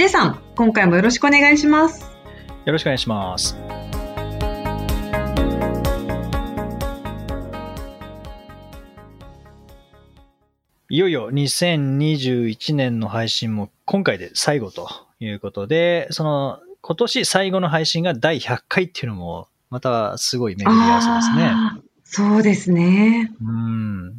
[0.00, 2.10] J さん、今回もよろしくお願いします。
[2.64, 3.54] よろしくお願いします
[10.88, 14.88] いよいよ2021年の配信も今回で最後と
[15.20, 21.52] いうことで、その今年最後の配信が第100回っていうのもまたすごい巡り合わせですね。
[22.04, 23.30] そうですね。
[23.38, 24.14] うん。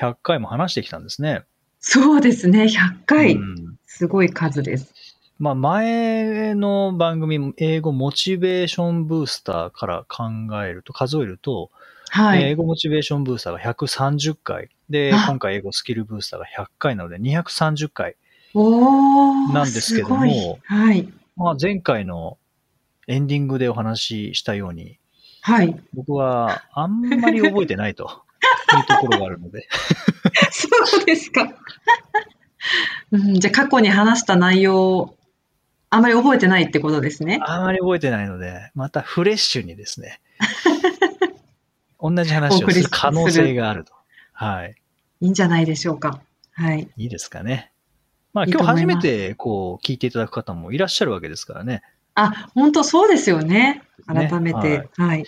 [0.00, 1.42] 100回も話してきたんですね。
[1.78, 2.62] そうですね。
[2.62, 3.34] 100回。
[3.34, 4.92] うんすごい数です。
[5.38, 10.24] まあ前の番組、英語モチベーションブースターから考
[10.64, 11.70] えると、数えると、
[12.08, 12.42] はい。
[12.44, 14.70] 英語モチベーションブースターが130回。
[14.88, 18.16] で、あ今回英語スキルブースターが100回なので230回。
[18.54, 21.12] なんですけどもはい。
[21.36, 22.38] まあ前回の
[23.06, 24.98] エンディングでお話ししたように、
[25.42, 25.78] はい。
[25.94, 28.22] 僕はあんまり覚えてないと
[28.78, 29.68] いうところがあるので、
[30.50, 30.68] そ
[31.02, 31.52] うですか。
[33.12, 35.16] うん、じゃあ過去に話した内容を
[35.90, 37.38] あまり覚えてないってことですね。
[37.42, 40.20] あまり覚えてないので、またフレッシュにですね、
[42.00, 43.92] 同じ話をする可能性があると。
[44.32, 44.74] はい。
[45.20, 46.20] いいんじゃないでしょうか。
[46.52, 46.88] はい。
[46.96, 47.72] いいですかね。
[48.32, 51.82] まあ今日初めてこう聞いていただく方もいらっしゃるわけですからね。
[52.14, 53.82] あ、本当そうですよね。
[54.08, 54.88] ね改めて。
[54.96, 55.24] はい。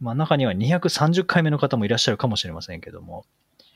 [0.00, 3.24] まあ中には230回目の方もいらっしゃるかもしれませんけども、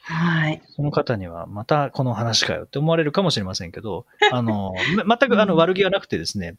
[0.08, 0.62] はい。
[0.74, 6.56] その方にはまたこの話かよって思われるかもしれませんけど、 あの、ま全くあのうん悪気はなくてですね、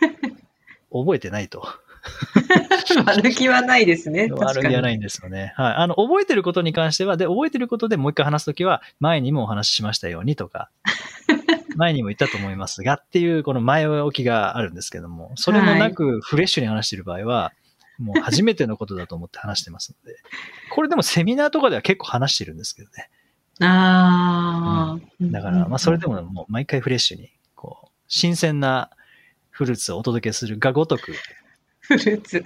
[0.92, 1.62] 覚えてないと。
[3.06, 4.28] 悪気はないですね。
[4.32, 5.52] 悪気はないんですよね。
[5.56, 5.74] はい。
[5.74, 10.70] あの、覚えてることに関しては、で、覚えてることでもう一回話すときは、前にもお話ししましたようにとか、
[11.76, 17.52] 前にも言ったと思いますがっていう、この前置きがあるんですけども、それもなくフレッシュに話している場合は、
[18.02, 20.16] もう初めてのことだと思って話してますので、
[20.70, 23.10] これでもセミナーとかでは結構話してるんですけどね。
[23.60, 26.14] ああ、だから、まあ、それでも。
[26.14, 28.90] ももう毎回フレッシュに、こう、新鮮な
[29.50, 31.14] フルーツをお届けするがごとく、
[31.80, 32.44] フルーツ。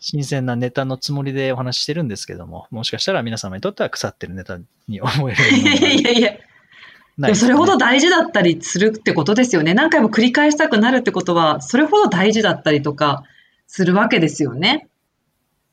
[0.00, 4.58] 新鮮なネタのつもりでお話ししてるんですけども、もしかしたら皆様にとっては腐ってるネタ
[4.88, 6.30] に思えるいやいやいやいや。
[7.18, 9.74] ないでもそれほど大事だったりするってことですよね。
[9.74, 13.24] 何回も繰り返したくなるってことは、それほど大事だったりとか
[13.72, 14.88] するわけですよね。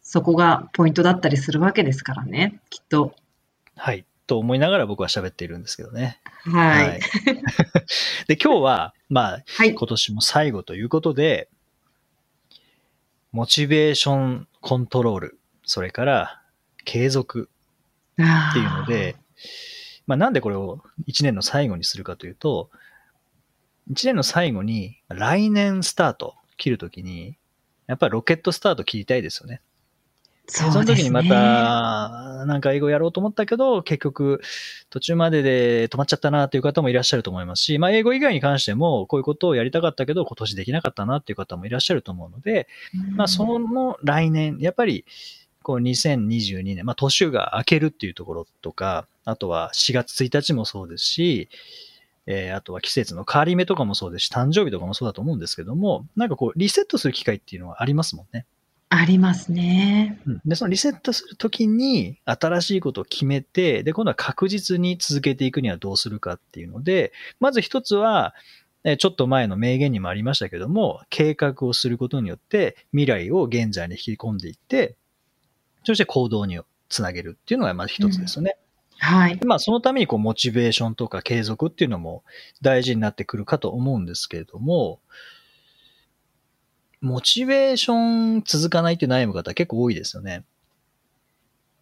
[0.03, 3.15] そこがポイントだったりするわけですからね、きっと。
[3.75, 4.05] はい。
[4.27, 6.21] と思いながら僕は喋っているんですけどね。
[6.43, 6.99] はい。
[8.27, 9.73] で、今日は、まあ、はい。
[9.73, 11.49] 今年も最後ということで、
[13.31, 16.41] モチベーションコントロール、それから
[16.85, 17.49] 継続
[18.19, 19.15] あっていうので、
[20.05, 22.69] まあなんでこれを1年の最後にするかというと、
[23.89, 27.37] 1年の最後に来年スタート切るときに、
[27.87, 29.61] やっぱりロケットスタート切りたいですよね。
[30.49, 34.41] そその時にまねた、なんか英語やろうと思ったけど、結局、
[34.89, 42.69] 途中までで止まっちゃったなっていう方もいらっしゃると思いますし、まあ英語以外に関しても、こういうことをやりたかったけど、今年できなかったなっていう方もいらっしゃると思うので、
[43.15, 45.03] まあその来年、やっぱり、
[45.63, 51.49] こう2022年、まあ年が明けるっていうところとか、あとは4月1日もそうですし、
[52.27, 58.45] えーあとは季節の変わり目とかもそうですし、誕生日とかもそうだと思うんですけども、なんかこうリセットする機会っていうのはありますもんね。
[58.89, 60.21] ありますね。
[60.25, 68.33] うんで、そのリセットするときに新しいことを決めて、で、今度は確実に続けていくにはどうするかっていうので、まず一つは、
[68.83, 74.95] えちょっと前の名言にもありましたけども、計画をすることによって未来を現在に引き込んでいって、
[75.83, 78.57] そして行動につなげるっていうのがまず一つですよね。
[78.99, 79.37] はい。
[79.37, 82.23] でまあ、そのためにこう、モチベーションとか継続っていうのも
[82.61, 84.99] 大事になってくるかと思うんですけれども、
[86.99, 90.43] モチベーション続かないって悩む方結構多いですよね。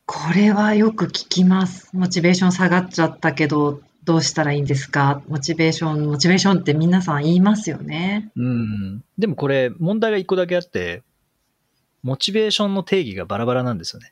[0.06, 1.89] これはよく聞きます。
[1.94, 5.23] モチベーション下がっちゃったけど、どうしたらいいんですか？
[5.27, 8.29] モチベーション、モチベーションって皆さん言いますよね。
[8.35, 9.03] うん。
[9.17, 11.01] でもこれ、問題が一個だけあって、
[12.03, 14.12] モチベーションの定義がバラバラなんですよね。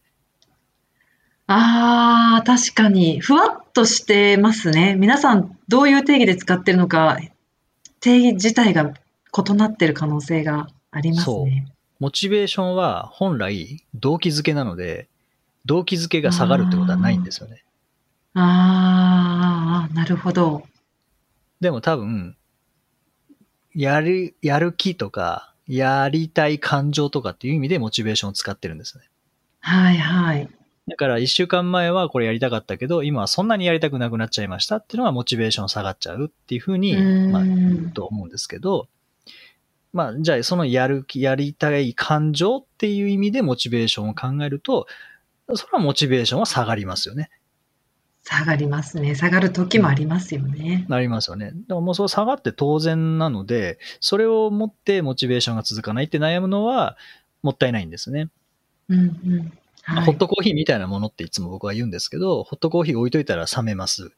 [1.47, 3.19] ああ、確かに。
[3.19, 4.95] ふわっとしてますね。
[4.95, 7.17] 皆さん、どういう定義で使ってるのか、
[7.99, 8.93] 定義自体が
[9.47, 11.67] 異なってる可能性がありますね。
[11.99, 15.07] モチベーションは本来動機づけなので、
[15.65, 17.63] 動機づけが下がるってことはないんですよね。
[18.33, 20.63] ああ、なるほど。
[21.61, 22.35] でも多分、
[23.75, 29.05] やる、やる気とか、やりたい感情とかっていう意味でモチベーションを使ってるんですね。
[29.61, 30.49] はいはい。
[30.87, 38.87] だから一週間前はこれやりたかったけど、今はそんなにやりたくなくなっちゃいましたっていうのがモチベーション下がっちゃうっていうふうに、うんまあ、言うと思うんですけど、
[39.93, 44.87] まあ、じゃあそのやる気、やりたい感情っていう意味でモチベーションを考えると、
[45.53, 47.29] それはモチベーションは下がりますよね。
[48.23, 49.15] 下がりますね。
[49.15, 50.85] 下がる時もありますよね。
[50.87, 51.47] なりますよね。
[51.47, 56.97] だからもうそう下がって当然なので、それを持ってモチベーションが続かないって悩むのは
[57.41, 58.29] もったいないんですね。
[58.89, 59.53] うんうん。
[59.85, 64.11] はい、ホットコーヒーみたいなものっていつも僕は言うんですけど、ホットコーヒー置いといたら冷めます。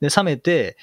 [0.00, 0.76] で、冷めて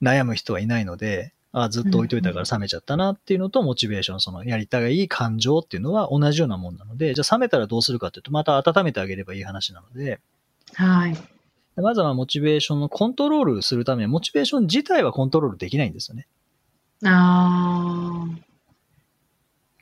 [0.00, 10.20] 悩む人はいないので、あずっと置いといたから冷めちゃったなっていうのと、モチベーション、そのやりたい感情っていうのは同じようなもんなので、じゃあ冷めたらどうするかっていうと、また温めてあげればいい話なので、
[10.74, 11.16] はい。
[11.76, 16.26] まずはモチベーションのコントロールするために、モチベーション自体はコントロールできないんですよね。
[17.04, 18.01] ああ。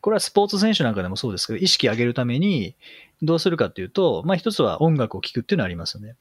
[0.01, 2.75] これはスポーツ選手なんかでもそうですけど、意識上げるために
[3.23, 6.17] どうするかっていうと、まあ一つは音楽を聴くっていうのはありますよね。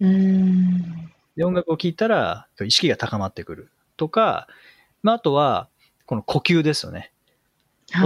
[0.00, 1.12] うーん。
[1.36, 4.48] で、音楽を聴いたら意識が高まってくるとか、
[5.02, 5.68] まああとは、
[6.06, 6.98] この呼吸ですよね。
[6.98, 7.10] はい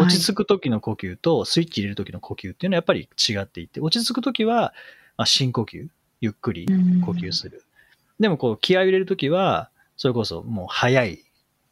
[0.05, 4.73] 落ち着く時の呼吸とスイッチ入れる時の呼吸っていうのはやっぱり違っていて、落ち着く時は、
[5.17, 5.89] まあ、深呼吸、
[6.21, 6.67] ゆっくり
[7.05, 7.65] 呼吸する。
[8.21, 11.25] でもこう気合を入れる時は、それこそもう早い、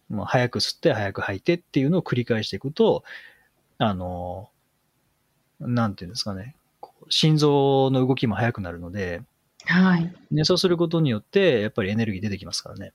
[0.08, 3.04] もう早く吸って早く吐いてっていうのを繰り返していくと、
[3.82, 4.50] あの、
[5.58, 6.54] なんていうんですかね、
[7.08, 9.22] 心臓の動きも速くなるので、
[9.64, 10.12] はい。
[10.30, 12.92] ね、そうすることによって、やっぱりエネルギー出てきますからね。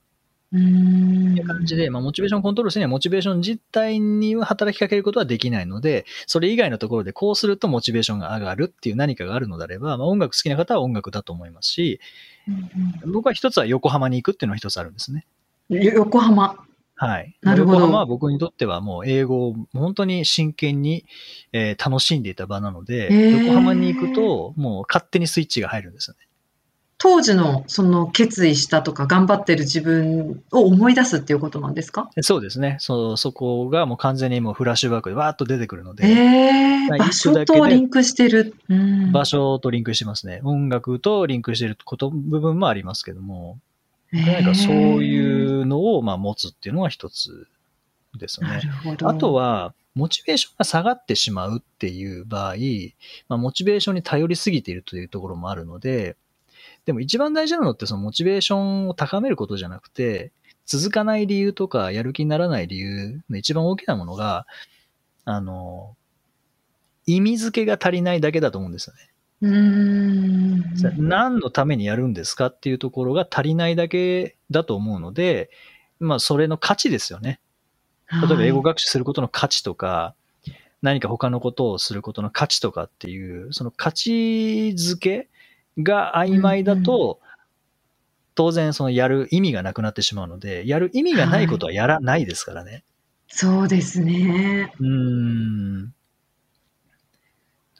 [0.52, 1.32] うーん。
[1.32, 12.00] っていう感じで、まあ、モチベーションコントロールするには、モチベーション自体には働きかけることはできないので、それ以外のところでこうするとモチベーションが上がるっていう何かがあるのであれば、まあ、音楽好きな方は音楽だと思いますし、
[12.48, 15.26] うん僕は一つは横浜に行くっていうのは一つあるんですね。
[15.68, 16.65] 横浜。
[16.98, 17.36] はい。
[17.42, 21.04] なるほど横浜は僕にとってはもう英語を本当に真剣に、
[21.52, 26.26] えー楽しんでいた場なので、へー横浜に行くともう勝手にスイッチが入るんですよね。
[26.98, 32.08] 当時のその決意したとか頑張ってる自分を思い出すっていうことなんですか？
[32.16, 32.78] でそうですね。
[32.80, 38.54] そ、そこがもう完全にもうフラッシュバックでわーっと出てくるので、ええまあ場所とリンクしてる。
[38.70, 40.40] うん場所とリンクしてますね。
[40.42, 43.58] 音楽とリンクしてること、部分もありますけども、
[44.12, 44.74] 何かそう
[45.04, 47.48] いうのをまあ持つっていうのが一つ
[48.18, 48.62] ですね。
[49.02, 52.56] あとは、モチベーションが下がってしまうっていう場合、
[53.28, 56.16] まあ、モチベーションに頼りすぎているというところもあるので、
[56.84, 60.32] でも一番大事なのってそのモチベーションを高めることじゃなくて、
[60.66, 64.46] 続かない理由とかやる気にならない理由の一番大きなものが、
[65.24, 65.96] あの、
[67.06, 69.10] 意味付けが足りないだけだと思うんですよね。
[69.42, 70.64] うーん。
[70.98, 75.50] 何のためにやるんですかっていうところが足りないだけだと思うので、
[75.98, 77.40] まあそれの価値ですよね。
[78.10, 78.70] 例えば英語が。
[78.70, 80.14] 学習することの価値とか、
[80.82, 85.28] 何か他のことをすることの価値とかっていう、その価値づけ
[85.78, 87.20] が曖昧だと、
[88.34, 92.84] 当然そのやる意味がなくなってしまうので、やる意味がないことはやらないですからね。
[93.28, 94.72] そうですね。
[94.78, 95.94] うーん。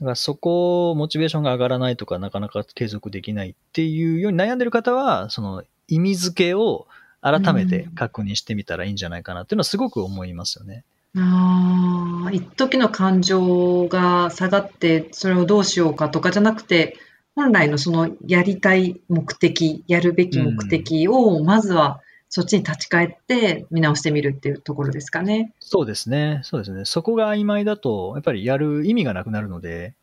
[0.00, 6.86] だからそこ、モチベーションが上がらないとか、なかなか継続できないっていうように悩んでる方は、その意味付けを
[7.22, 10.84] 改めて確認してみたらいいんじゃないかなっていうのはすごく思いますよね。
[11.17, 16.98] ああ、一時の感情が下がって、それをどうしようかとかじゃなくて、
[17.34, 25.54] 本来のそのやりたい目的、やるべき目的を、まずはそっちに立ち返って見直してみるっていうところですかね。
[25.60, 26.40] そうですね。
[26.42, 26.84] そうですね。
[26.84, 29.94] そこが曖昧だと、やっぱりやる意味がなくなるので、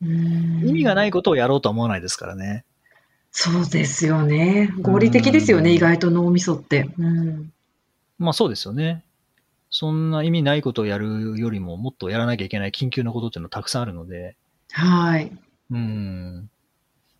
[0.00, 2.64] 意味がないことをやろうとは思わないですからね。
[3.30, 4.72] そうですよね。
[4.80, 6.88] 合理的ですよね、うん意外と脳みそって。
[6.98, 7.52] うん。
[8.18, 9.04] まあそうですよね。
[9.68, 14.36] そんな意味ないことをやるよりも、もっとやらなきゃいけない緊急なことっていうのはたくさんあるので、
[14.72, 15.30] はい。
[15.70, 16.50] うん。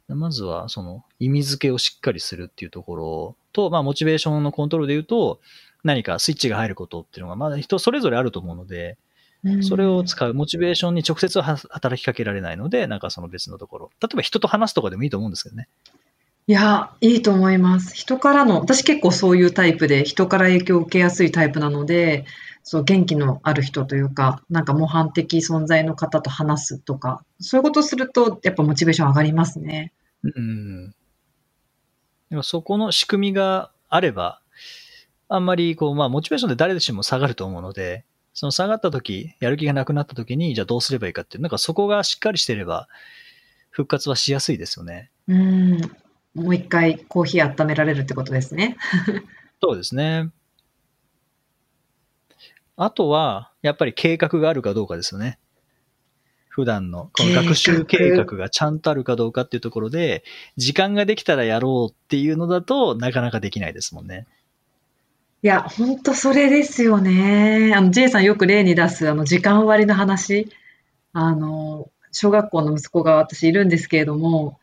[0.08, 5.40] まずは、その、意味付けをしっかりするっていうところと、まあ、モチベーションのコントロールで言うと、
[5.82, 8.98] 何かスイッチが入ることっていうのが、まだ人それぞれあると思うので、
[9.44, 13.90] うんそれを使う、モチベーションに直接は働きかけられないので、なんかその別のところ。
[14.02, 15.68] 例えば人と話すとかでもいいと思うんですけどね。
[16.48, 17.94] いや、いいと思います。
[17.94, 22.24] 人からの、私結構そういうタイプで、人から影響を受けやすいタイプなので、
[22.62, 29.92] そう、元気のある人というか、なんか模範的存在の方と話すとか、そういうことすると、やっぱモチベーション上がりますね。
[30.24, 30.94] うん。
[32.30, 34.40] でもそこの仕組みがあれば、
[35.28, 42.88] あんまりこう、まあ、モチベーションで誰しも下がると思うので、その下がった時、やる気がなくなった時に、じゃあどうすればいいかっていう、なんかそこがしっかりしてれば、
[43.70, 45.10] 復活はしやすいですよね。
[45.28, 45.80] うん。
[46.34, 48.76] もう一回コーヒー温められるってことですね。
[49.62, 50.30] そうですね。
[52.76, 55.38] あとは、やっぱり計画があるかどうかですよね。
[56.56, 60.24] 普段の、この学習計画がちゃんとあるかどうかっていうところで、
[60.56, 64.26] 時間ができたらやろうっていうのだとなかなかできないですもんね。
[65.42, 67.74] いや、ほんとそれですよね。
[67.76, 70.48] あの、J さんよく例に出す、あの、時間割の話。
[71.12, 74.58] あの、小学校の息子が私いるんですけれども、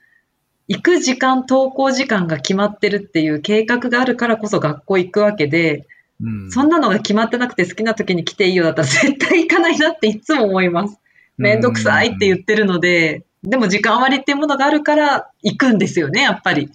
[0.68, 5.86] 行く時間、登校時間が決まってるっていう計画があるからこそ学校行くわけで、
[6.20, 6.52] うん。
[6.52, 11.03] そんなのが決まってなくて好きな時に来ていいよだったら絶対行かないなっていつも思います。
[11.38, 16.70] めんどくさいって言ってるので、でも時間割っていうものがあるから行くんですよね、やっぱり。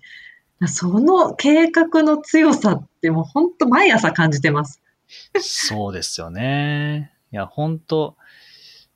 [0.66, 4.82] その計画の強さってもう本当毎朝感じてます。
[5.40, 7.12] そうですよね。
[7.32, 8.16] いや、本当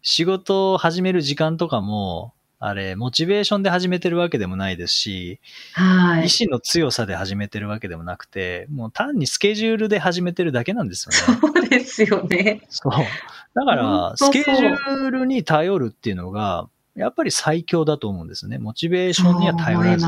[0.02, 5.40] 仕事を始める時間とかも、あれ、モチベーションで始めてるわけでもないですし、
[5.73, 6.28] はい意。
[6.28, 11.40] 志の強さで始めてるわけでもなくて、もう単にスケジュールで始めてるだけなんですよね。
[11.40, 12.62] そうですよね。
[12.69, 12.92] そう。
[13.54, 18.59] だから、スケジュールに頼るっていうのが、やっぱり最強だと思うんですね。
[18.59, 20.06] モチベーションには頼らず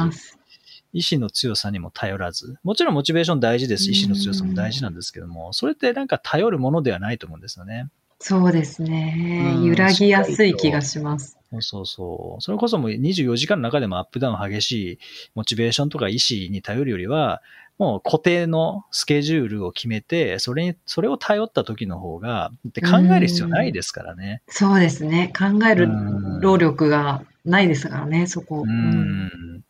[0.92, 7.88] 意志の強さにも頼らず、もちろんモチベーション大事ですし、意志の強さも大事なんですけども、それってなんか頼るものではないと思うんですよね。
[8.20, 9.54] そうですね。
[9.56, 11.36] うん揺らぎやすい気がします。
[11.50, 12.42] そうそうそう。
[12.42, 14.98] それこそもう24時間の中でもアップダウン激しい
[15.34, 17.42] モチベーションとか意志に頼るよりは、
[17.78, 24.42] もう固定のスケジュールを決めて、それに、それを頼った時の方が、って考える必要ないですからね。
[24.48, 25.32] そうですね。
[25.36, 28.62] 考えるうん労力がないですからね、そこ。
[28.66, 29.62] うん。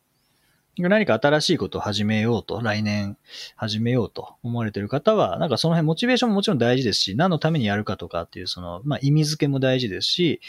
[0.77, 3.17] 何か新しいことを始めようと、来年
[3.57, 10.41] 始めようと思われている方は、なんかその辺モチベーションももちろん大事ですし、何のためにやるかとかっていう、その、まあ意味付けも大事ですし、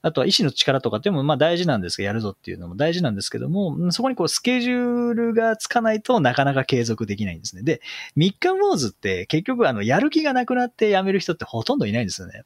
[0.00, 7.62] あとは意志の力とかっていうのもまあ大事なんですけど、やるぞっていうのも大事なんですけども、うんそこにこうスケジュールがつかないとなかなか継続できないんですね。
[7.62, 7.80] で、
[8.16, 12.44] 3日坊主って結局あの、やる気がなくなってやめる人ってほとんどいないんですよね。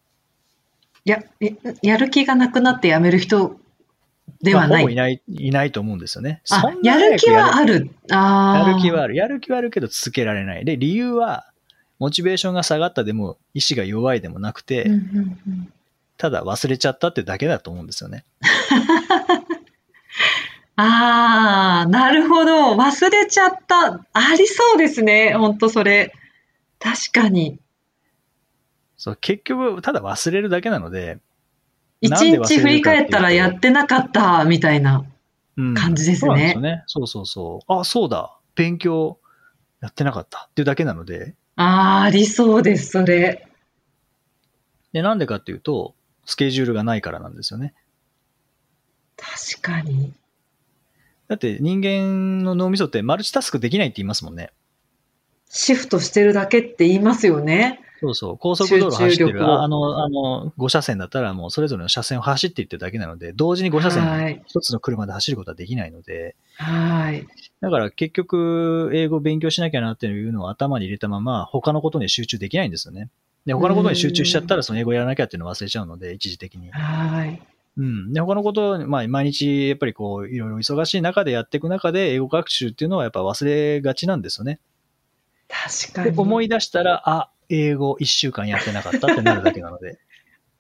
[1.05, 3.57] や、えやる気がなくなってやめる人
[4.41, 4.85] ではない。
[4.85, 6.41] まあいない、いないと思うんですよね。
[6.51, 7.91] あやる気はある。
[8.11, 8.69] ああ。
[8.69, 9.15] やる気はある。
[9.15, 10.65] やる気はあるけど続けられない。
[10.65, 11.47] で、理由は、
[11.99, 15.73] モチベーションが下がったでも、意志が弱いでもなくて、うんうんうん
[16.23, 18.25] ただ忘れちゃったってだけだと思うんですよね。
[20.77, 22.77] ああ、なるほど。
[22.77, 24.07] 忘れちゃった。
[24.13, 25.35] ありそうですね。
[25.35, 26.15] ほんとそれ。
[26.79, 27.59] 確かに。
[28.97, 31.19] そう、結局、ただ忘れるだけなので、
[32.01, 35.05] 一日振り返ったらやってなかった、みたいな。
[35.57, 36.85] うん感じですねそうなんですよね。
[36.87, 37.73] そうそうそう。
[37.73, 38.39] あ、そうだ。
[38.55, 39.19] 勉強
[39.81, 43.49] やってなかったっていうだけなので、ああ、ありそうです、それ。
[44.93, 47.75] で、なんでかっていうと、スケジュールがないからなんですよね。
[49.17, 50.13] 確かに。
[51.29, 54.51] だって人間の脳みそってマルチタスクできないって言いますもんね。
[55.49, 57.81] シフトしてるだけって言いますよね。
[58.01, 58.39] そうそう。
[58.39, 67.27] 高速道路走ってる、ああの、あの、5車線だったらもうそれぞれの車線を走っていってるだけなので、同時に5車はい線一つの車で走ることはできないので、はい。
[67.61, 73.09] だから結局、英語を勉強しなきゃなっていうのを頭に入れたまま、他のことに集中できないんですよね。
[73.47, 76.71] で、他のことに集中しちゃったら、その英語やらなきゃっていうのを忘れちゃうので、一時的に。
[76.71, 77.43] はい。
[77.77, 78.13] うん。
[78.13, 84.61] で、他のことを、まあ、毎日、やっぱりこう、いろいろ忙しい中でやっていく中で、英語学習っていうのはやっぱ忘れがちなんですよね。
[85.49, 86.13] 確かに。
[86.15, 89.99] で思い出したら、あ、英語一週間やってなかったってなるだけなので。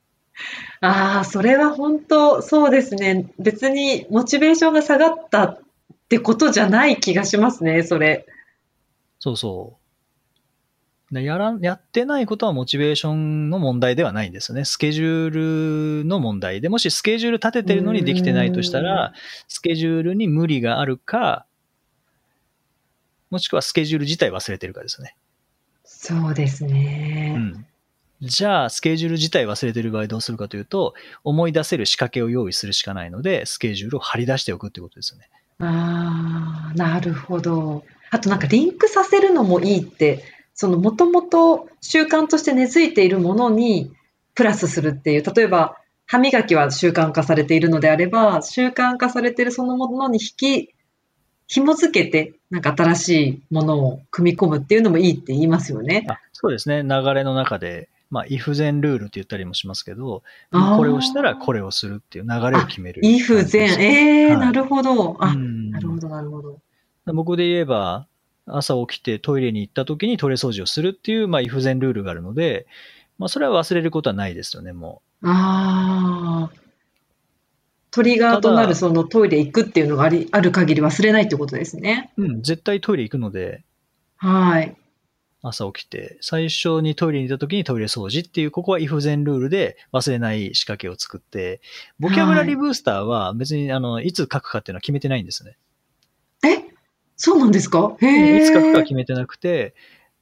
[0.80, 3.30] ああ、それは本当そうですね。
[3.38, 5.60] 別にモチベーションが下がったっ
[6.08, 8.26] てことじゃない気がしますね、それ。
[9.18, 9.81] そうそう。
[9.81, 9.81] で
[11.20, 14.64] やらん、やってないことはモチベーションの問題ではないんですよね。
[14.64, 19.12] スケジュールの問題で、もしスケジュール立ててるのにできてないとしたら、
[19.48, 21.44] スケジュールに無理があるか、
[23.30, 25.16] もしくはスケジュール自体忘れてるかですよね。
[25.84, 27.34] そうですうね。
[27.34, 27.66] ん。
[28.22, 35.28] じゃあ、スケジュール自体忘れてる場合どうするかというと、思い出せる仕掛けを用意するしかないので、スケジュールを貼り出しておくってことですよね。
[35.58, 37.84] ああ、なるほど。
[38.10, 40.22] あとなんかリンクさせるのもいいって、
[40.54, 43.92] そのもともと習慣として根付いているものに
[44.34, 50.74] プラスするっていう、例えば歯磨きは習慣化されているのであれば、習慣化されているそのものに引き、
[51.46, 56.04] 紐付けて、なんか新しいものを組み込むっていうのもいいって言いますよね。
[56.08, 56.82] あそうですね。
[56.82, 63.00] 流れの中で、まあ、if then ルールって言ったりもしますけど、これをしたらこれをするっていう流れを決める。
[63.02, 65.16] if then、ええはいなるほど。
[65.18, 66.58] あ、うんなるほど、なるほど。
[67.06, 68.06] 僕で言えば、
[68.46, 72.66] 朝起きてトイレに行った時にトイレ掃除をするっていう、まあ、if then ルールがあるので、
[73.18, 76.62] まあ、それは忘れることはないですよね、もああ。
[77.92, 82.10] トリガーとなるそのトイレ行くっていうのがあり、ある限り忘れないってことですね。
[82.16, 82.22] う。
[82.22, 83.64] うん、絶対トイレ行くので、
[84.16, 84.76] はい。
[85.42, 91.60] 朝起きて、最初にトイレに行った時にトイレ掃除っていう、ここは if 全ルールで忘れない仕掛けを作って、
[91.98, 95.56] ボキャブラリーブースターは別に、あの、いつ書くかっていうのは決めてないんですね。
[96.44, 96.72] え？
[97.16, 97.96] そうなんですか？
[98.00, 98.36] へえ。
[98.38, 99.74] いつ書くかは決めてなくて、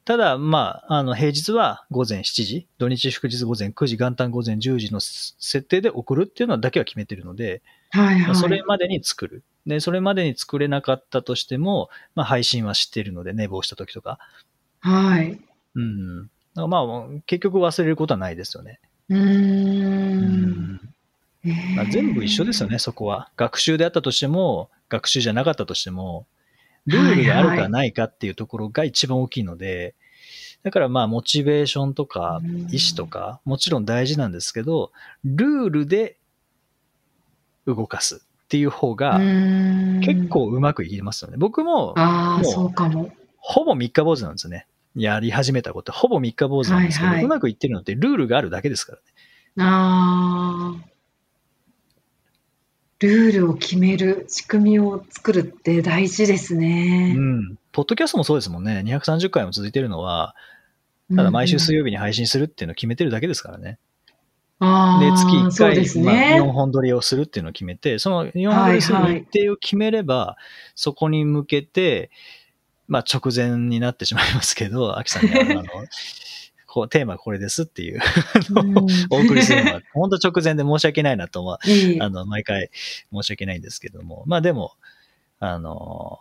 [0.05, 8.37] ただ、まあ、あの、平日は午前7時、土日祝日午前9時、元旦午前10時の設定で送るっていうのだけは決めてるので、はいはい。
[8.37, 9.45] それまでに作る。
[9.67, 14.19] で、それまでに作れなかったとしても、まあ、配信は知ってるので、寝坊した時とか。
[14.81, 15.39] はい。
[15.75, 16.23] うん。
[16.25, 16.31] だか
[16.63, 16.83] らまあ、
[17.27, 18.81] 結局忘れることはないですよね。
[19.11, 19.19] うー。
[19.19, 19.23] う
[20.57, 20.81] ん
[21.77, 23.31] まあ、全部一緒ですよね、そこは。
[23.37, 26.27] 学習であったとしても、学習じゃなかったとしても、
[26.87, 29.95] ルールがあるかないかっていうところが一番大きいので、
[30.63, 34.93] だからまあ、モチベーションとかうん、意志とか、もちろん大事なんですけど、
[35.25, 36.19] ルールで
[37.67, 41.37] 動かすっていう方が、結構うまくいきますよね。
[41.39, 43.11] 僕も、ああ、もうそうかも。
[43.39, 44.67] ほぼ三日坊主なんですよね。
[44.95, 49.05] やり始めたこと、ほぼ三日坊主なんですけど、はいはいうまくいってるのってルールがあるだけですからね。
[49.57, 50.91] ああ。
[53.01, 57.15] ルールを決める、仕組みを作るって大事ですね。
[57.17, 57.57] うん。
[57.73, 58.83] ポッドキャストもそうですもんね。
[58.85, 60.35] 230回も続いてるのは、
[61.17, 63.79] ただ毎週水曜曜日に配信するっていうのを決めてるだけですからね。
[64.61, 66.53] あで、月あ、1そう回、ですまあ、4ね。
[66.53, 70.37] 本撮りをするっていうのを決めて、その4本撮りするはいはい日程を決めれば、
[70.75, 72.11] そこに向けて、
[72.87, 75.65] まあ直前になってしまいますけど、アキさんにあの
[76.73, 78.01] こうテーマはこれですっていう、
[79.11, 81.69] お送りするのは、 本当直前で申し訳ないなと思う。
[81.69, 82.71] いいあの、毎回
[83.13, 84.23] 申し訳ないんですけども。
[84.27, 84.75] まあでも、
[85.41, 86.21] あの、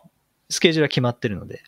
[0.50, 1.62] スケジュールは決まってるので、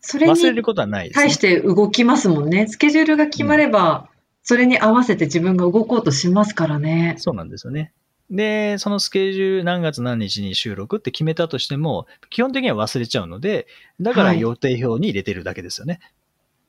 [0.00, 1.22] それに忘れることはないです、ね。
[1.26, 2.66] 対して動きますもんね。
[2.66, 4.08] スケジュールが決まれば、
[4.42, 7.14] それに合わせて自分が動こうとしますからね。
[7.18, 7.92] そうなんですよね。
[8.28, 13.68] で、そのスケジュール何月何日に収録って決めたとしても、基本的には忘れちゃうので、
[14.00, 16.00] だからはい予定表に入れてるだけですよね。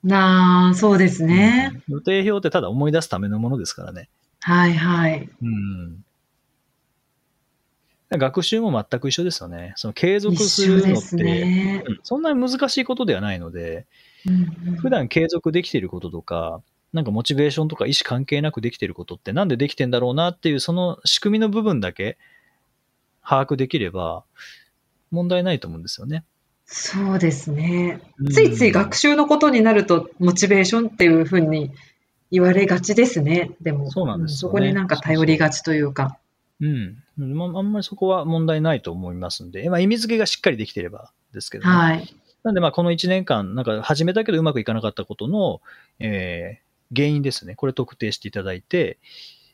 [0.03, 1.71] なあ、そうですね。
[1.87, 4.09] うん予定表ってただ思い出すためのものですからね。
[4.41, 5.29] はいはい。
[5.41, 6.05] うん。
[8.11, 9.73] 学習も全く一緒ですよね。
[9.75, 11.83] その継続するのって、ね。
[11.85, 13.85] うんそんなに難しいことではないので、
[14.25, 16.61] うんうん普段継続できていることとか、
[16.93, 22.17] なんかモチベーションとか意思関係なくできていることってなんでできてんだろうなっていうその仕組みの部分だけ
[23.23, 24.23] 把握できれば
[25.11, 26.23] 問題ないと思うんですよね。
[26.71, 27.99] そうですね。
[28.19, 31.71] うんついつい学習のことになると、モチベーションっていうふうに
[32.31, 33.51] 言われがちですね。
[33.61, 36.17] でも、そうなんですよねそこになんか頼りがちというか。
[36.61, 36.97] うん。
[37.17, 42.15] まああんまりそこは問題ないと思いますんで、まあ、意味付けがしっかりできていればですけどね、はい。
[42.43, 45.61] なんでまあこの1年間、なんか始めたけどうまくいかなかったことの、
[45.99, 47.55] えー原因ですね。
[47.55, 48.97] これ特定していただいて、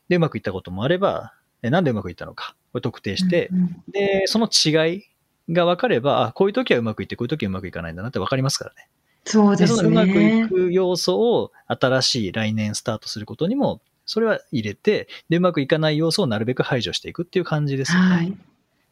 [0.09, 5.03] で、うまくいったこともあれば、えなんでうまくいったのか、これ特定して、うんうんで、その違い
[5.49, 8.87] が分かれば、あ、こういう時はうまくいって、こういう時はうまくいかないんだなって分かりますからね。
[9.25, 10.47] で、そうですそのうまくいね。
[10.47, 18.15] く要素を新しい来年スタートすることにも、それは入れて、で、うまくいかない要素をなるべく排除していくっていう感じですよね。
[18.15, 18.37] はい。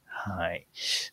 [0.08, 0.66] はい。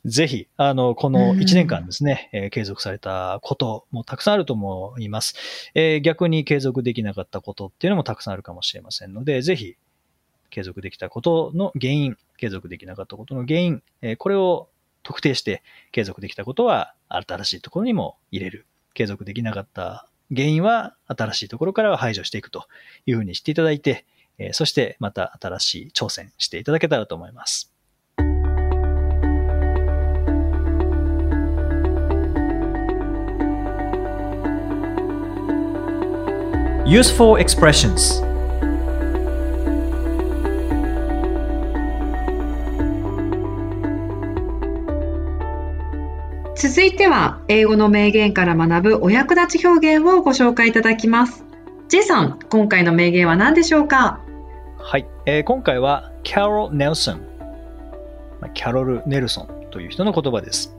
[0.04, 5.34] ぜひ、あの、この1年間ですね、えー継続されたこともたくさんあると思います。
[5.74, 9.74] えー逆に継続できなかったことっていうのもたくさんあるかもしれませんので、ぜひ、
[10.50, 14.68] 継続できたことの原因、継続できなかったことの原因、えーこれを
[15.02, 18.66] 特定して、継続できたことは新しいところにも入れる。
[18.94, 22.66] 継続できなかった原因は新しいところからは排除していくと
[23.06, 24.04] いうふうにしていただいて、
[24.52, 27.72] そしてまた新しい挑戦していただけたらと思います。
[36.86, 38.29] Useful expressions
[46.60, 51.42] 続いては、英語の名言から学ぶお役立ち表現をご紹介いただきます。
[51.88, 54.20] J さん、今回の名言は何でしょうか
[54.76, 57.20] はい、えー今回はキャロル・ネルソン、
[58.42, 60.76] まあキャロル・ネルソンという人の言葉です。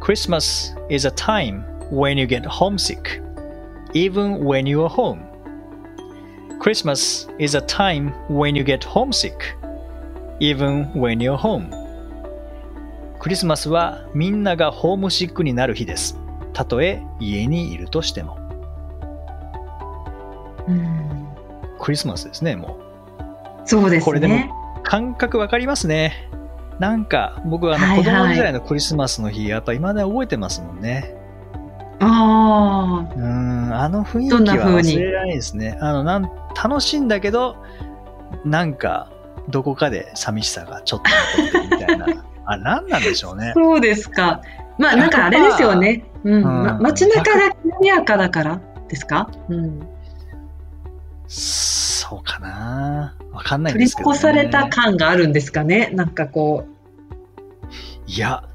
[0.00, 3.20] Christmas is a time when you get homesick,
[3.92, 5.18] even when you are home.
[6.60, 9.56] Christmas is a time when you get homesick,
[10.38, 11.81] even when you're home.
[13.22, 16.18] クリスマスはみんながホームシックになる日です。
[16.52, 18.36] たとえ家にいるとしても。
[20.66, 21.28] うん
[21.78, 22.80] クリスマスですね、も
[23.64, 23.68] う。
[23.68, 24.04] そうですね。
[24.04, 26.28] これでも感覚わかりますね。
[26.80, 31.14] なんか、僕はあの子供時代のクリスマスの日、やっぱ未だに覚えてますもんね。
[32.00, 35.78] ああ、うーん、あの雰囲気は忘れられないですね。
[35.80, 36.28] あの、なん、
[36.60, 37.54] 楽しいんだけど、
[38.44, 39.12] なんか、
[39.48, 41.10] どこかで寂しさがちょっと
[41.48, 42.24] 残ってるみたいな。
[42.46, 43.52] あ、なんなんでしょうね。
[43.54, 44.40] そうですか。
[44.78, 46.04] まあなんかあれですよね。
[46.24, 46.34] うん。
[46.34, 49.30] うんま街中がきらびやかだからですか？
[49.48, 49.80] うん。
[51.28, 53.14] そうかな。
[53.32, 54.16] わかんないですけど、ね。
[54.16, 55.90] 越された感があるんですかね？
[55.94, 56.66] なんかこ
[58.06, 58.48] いや、う、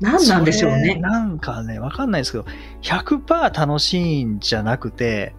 [0.00, 0.94] 何なんでしょうね。
[0.96, 2.44] なんかね、わかんないですけど、
[2.82, 5.34] 100%楽しいんじゃなくて、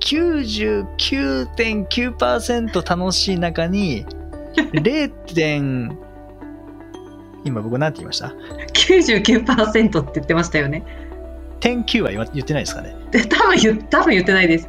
[0.00, 4.06] 99.9%楽しい中に、
[4.72, 5.92] 0.
[7.44, 8.32] 今僕なんて言いました
[8.74, 10.84] ？99%って言ってましたよね。
[11.60, 12.96] 点9は言わ言ってないですかね？
[13.10, 14.68] で多分言多分言ってないです。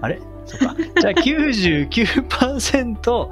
[0.00, 0.18] あれ？
[0.46, 0.74] そうか。
[1.00, 3.30] じゃあ99%、う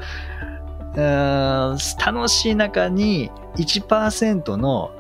[0.97, 1.79] ーん
[2.15, 4.91] 楽しい中に1%の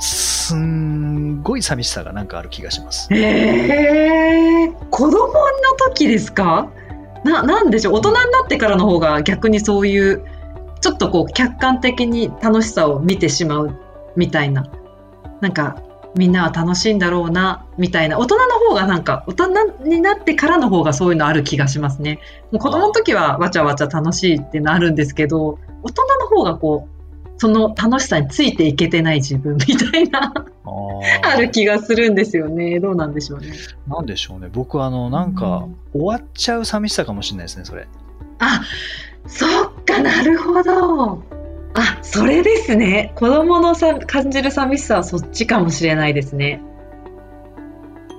[0.00, 3.06] すんごい寂しさがなんかある気がします。
[3.14, 5.28] へえ子供の
[5.88, 6.68] 時ですか？
[7.24, 7.94] ななんでしょう？
[7.94, 10.24] 大人になってからの方が逆にそういう
[10.82, 13.78] ちょっとこう客観的に楽しさを見てしまう
[14.16, 14.66] みたいな。
[15.40, 15.80] なんか
[16.14, 18.18] みんなは楽しいんだろうなみたいな。
[18.18, 19.48] 大人の方がなんか大人
[19.84, 22.18] になってからの方がそういうのある気がしますね。
[22.50, 30.34] もう子供の時はわちゃわちゃ楽しいっていうのあるんですけど大人の方がこうその楽しさについていけてない自分みたいな。
[31.24, 32.78] ある気がするんですよね。
[32.80, 33.52] どうなんでしょうね。
[33.88, 34.48] なんでしょうね。
[34.52, 37.88] 僕、あの、なんか、終わっちゃう寂しさかもしれないですね、それ。
[38.38, 38.62] あ、
[39.26, 41.22] そっかなるほど。
[41.74, 43.12] あ、それですね。
[43.16, 46.60] 子供のさ感じる寂しさはそっちかもしれないですね。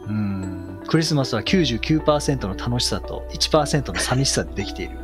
[0.07, 0.83] うん。
[0.87, 4.97] クリスマスは99%の楽しさと1%の寂しさでできている。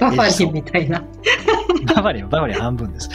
[0.00, 1.02] バファリンみたいな。
[1.94, 3.08] ババリン、ババリン半分です。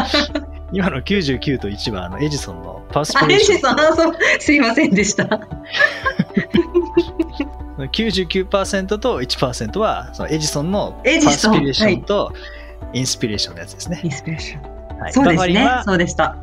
[0.72, 5.28] 今の99と1はあのエジソンのパースあ、ピレーショエジソン、すいませんでした。
[7.84, 7.88] ン。
[7.88, 12.32] 99%と1%はそのエジソンのパンスピレーションと
[12.92, 14.00] インスピレーションのやつですね。
[14.02, 14.98] インスピレーション。
[14.98, 15.82] はい、そうですね。
[15.84, 16.36] そうでした。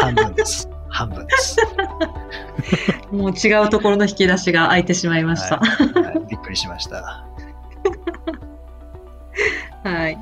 [0.00, 0.68] 半分です。
[0.88, 1.56] 半分です。
[3.12, 5.58] もう違うところの引き出しが開いてしまいました。
[5.58, 7.26] はいはいびっくりしました。
[9.82, 10.18] はい。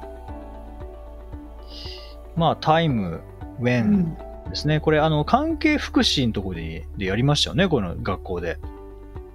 [2.37, 3.21] まあ、タイム、
[3.61, 4.81] ウェンうんですね。
[4.81, 8.59] これ、あの、関係福祉のところででやりましたよね、この学校で。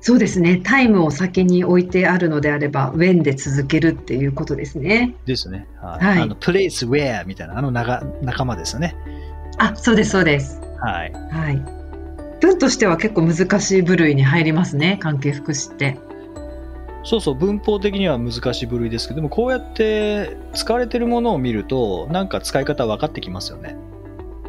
[0.05, 0.59] そうですね。
[0.61, 5.15] タイムを先に置いてあるのであれば、ウェンで続けるっていうことですね。
[5.25, 5.65] ですね。
[5.81, 6.05] はい。
[6.05, 8.97] はいあの、プレイスウェアみたいな、あの仲仲間ですよね。
[9.59, 10.59] あ、そうです、そうです。
[10.81, 11.13] はい。
[11.31, 11.61] はい。
[12.41, 14.97] 文としては結構難しい部類に入りますね。
[14.99, 15.97] 関係福祉って。
[17.05, 23.77] そうそう、文法的には難しい部類ですけども、こうやって使われてるものを見ると、なんか使い方分かってきますよね。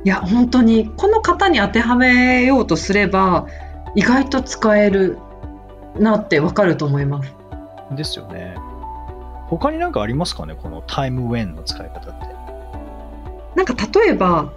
[0.05, 3.47] いや本当にこの方に当てはめようとすれば
[3.95, 5.17] 意外と使える
[5.99, 7.35] なってわかると思います。
[7.93, 8.57] ですよね。
[9.49, 10.55] 他になんかありますかね？
[10.55, 12.13] このタイムウェンの使い方って。
[13.55, 14.53] なんか例えば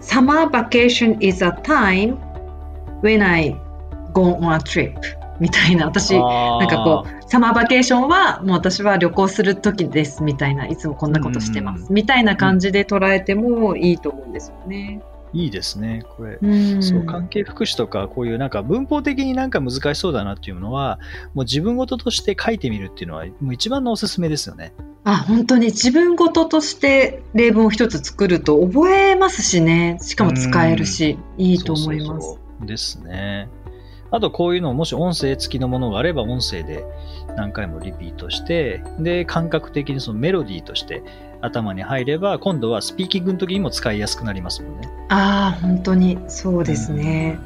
[0.00, 2.16] Summer vacation is a time
[3.02, 3.56] when I
[4.12, 4.94] go on a trip
[5.40, 15.02] みたいな私ななんかこうサマーバケーションはもう私は旅行する時ですみたいないつもこんなことしてますみたいな感じで捉えてもいいと思うんですよね。
[15.32, 16.04] いいですね。
[16.16, 20.98] これ、うんそう、関係福祉とか、こういうなんか文法的になんか難しそうだなっていうのは、
[21.34, 24.72] もう自分事として書いてみるっていうのは、もう一番のおすすめですよね。
[25.04, 32.26] あ本当に自分事として例文を一つ作ると覚えますしねしかも使えるしいいと思います。
[32.26, 33.48] そうそうですね。
[34.10, 36.84] あとこういうのをもし音声付きのものがあれば音声で
[37.36, 41.02] 何回もリピートして、で、感覚的にそのメロディーとして
[41.46, 44.88] 頭に入れば、今度はスピーキングの時にも使いやすくなりますもんね。
[45.08, 47.38] ああ本当にそうですね。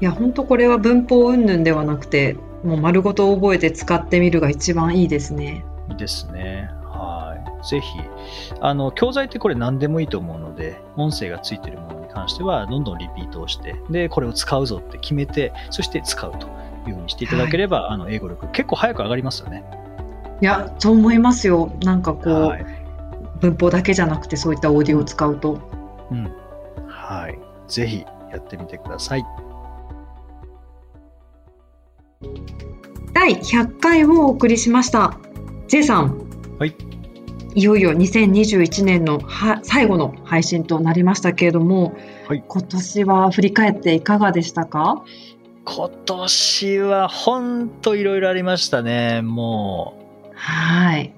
[0.00, 5.64] いや本当これは文法云々ではなくてもう丸ごと覚えて使ってみるが一番いいですね。
[5.90, 6.70] いいですね。
[6.82, 7.66] はい。
[7.66, 7.98] ぜひ、
[8.60, 16.48] あの、教材ってこれ何でもいいと思うので、音声がついているものに関しては、どんどんリピートをして、で、これを使うぞって決めて、そして使うと
[16.88, 19.64] いうふうにしていただければ、あの、英語力結構早く上がりますよね。
[20.40, 21.72] いやそう思いますよ。
[21.82, 22.66] なんかこう、はい。
[23.40, 25.60] 文法だけじゃなくてそういったオーディオを使うと。
[26.10, 26.32] うん。
[26.86, 27.38] はい。
[27.68, 29.24] ぜひやってみてください。
[33.12, 35.18] 第100回をお送りしました。
[35.68, 36.18] J さん。
[36.58, 36.74] はい。
[37.54, 41.96] いよいよ2021年のは最後の配信となりましたけれども、
[42.28, 45.02] はい今年は振り返っていかがでしたか？
[45.64, 49.22] 今年は本当いろいろありましたね。
[49.22, 49.98] も
[50.34, 51.14] はい。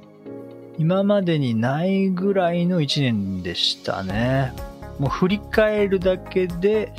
[0.81, 4.53] う、今までにないぐらいの1年でしたね。
[4.99, 6.93] もう振り返るだけで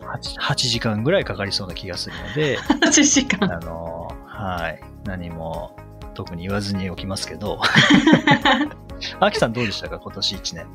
[0.00, 3.52] 8、8 時間ぐらいかかりそうな気がするので、8時間。
[3.52, 4.80] あの、はい。
[5.04, 5.76] 何も
[6.14, 7.60] 特に言わずにおきますけど、
[9.20, 9.98] アキさんどうでしたか？
[9.98, 10.66] 今年1年。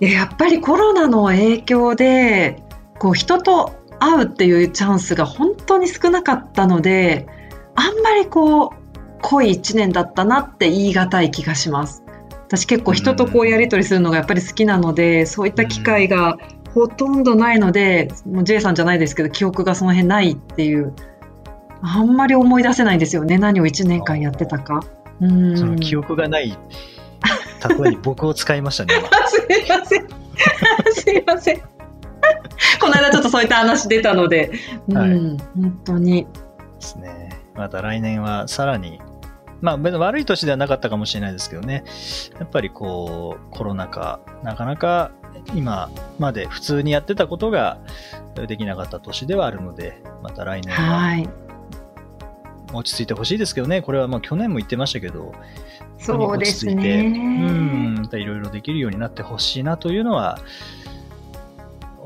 [0.00, 2.62] いややっぱりコロナの影響で
[3.00, 7.26] こう人と会うっていうチャンスが本当に少なかったので
[7.74, 8.77] あんまりこう
[9.22, 12.02] 濃い1年だったなって言い難い気がします。
[12.46, 16.38] 私結構人とこうやり取りするのがやっぱり好きなので、そういった機会が
[16.74, 20.94] ほとんどないので、もう J さんじゃないですけど記憶がその辺ないっていう
[21.82, 24.80] あんまり思い出せないんですよね何を1年間やってたか。
[25.20, 26.56] うんその記憶がない
[27.80, 28.94] 例えに僕を使いましたね。
[28.98, 30.08] 今 すいません。
[30.94, 31.58] すいません。
[32.80, 34.52] この間ちょっとそういった話出たので、
[34.92, 36.24] はいうん、本当に。
[36.24, 36.28] で
[36.80, 37.30] すね。
[37.56, 39.00] また来年はさらに、
[39.60, 41.84] まあ悪い年ではなかったかもしれないですけどね。
[42.38, 45.10] やっぱりこう、コロナ禍、なかなか
[45.54, 47.78] 今まで普通にやってたことが
[48.46, 51.28] できなかった年ではあるので、また来年ははい。
[52.72, 53.82] 落ち着いてほしいですけどね。
[53.82, 55.36] これはもう去年も言ってましたけど、そう
[55.98, 57.08] です本当に落ち着いてうね。
[58.00, 60.38] ん、いろいろできるようになってほしいなというのは、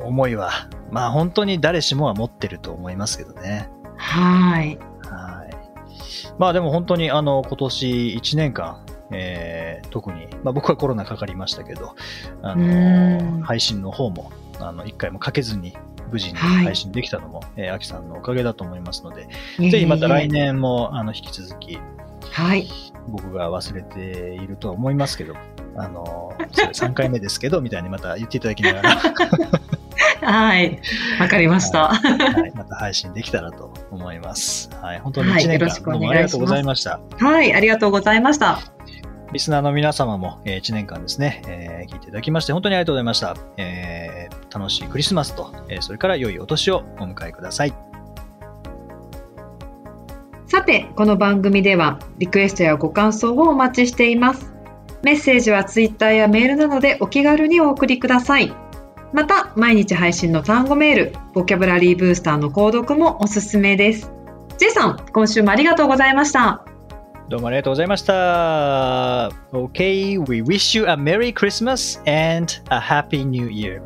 [0.04, 0.50] 思いは、
[0.90, 3.68] まあ本当に誰しもは持ってると思いますけどね。
[3.96, 4.68] はい。
[4.68, 4.78] はい。
[6.38, 7.86] まあでも本当にあの今年
[8.20, 11.94] 1年間、えー特に、まあ僕はコロナかかりましたけど、
[12.42, 15.76] あうんの、配信の方も、あの、一回もかけずに
[16.10, 20.28] 無事にはい配信できたのも、えー、アキさんのおかげだと思いますので、いえいえぜひまた来。
[20.28, 21.78] 年も、あの、引き続き、
[22.30, 22.68] はい。
[23.08, 25.34] 僕が忘れているとは思いますけど、
[25.76, 28.96] あの、それ3回目ですけど、みたいにまた言っていただきながら、
[30.22, 30.80] はい。
[31.20, 31.88] わかりました。
[31.88, 34.70] はい、また配信できたらと思います。
[34.80, 37.00] はい、本当に1年間お願いどうもありがとうございました。
[37.18, 37.52] はい。
[37.52, 38.60] ありがとうございました。
[39.32, 43.36] リスナーの皆様も、え1年間ですね、えー聞いていただきまして本当にありがとうございました。
[43.56, 47.74] えー楽しいクリスマスと、えーそれから良いお年をお迎えください。
[50.46, 54.52] さて、この番組ではリクエストやご感想をお待ちしています。
[55.02, 58.54] メッセージはツイッターやメールなどでお気軽にお送りください。
[59.12, 64.10] また、毎日配信の単語メール、ボキャブラリーブースターの購読もおすすめです。
[64.58, 66.64] J さん、今週もありがとうございました。
[67.28, 69.30] どうもありがとうございました。
[69.52, 73.82] Okay, we wish you a Merry Christmas and a Happy New Year.